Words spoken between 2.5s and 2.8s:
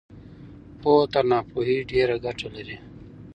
لري.